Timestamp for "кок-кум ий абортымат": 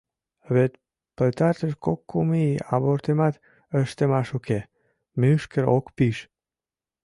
1.85-3.35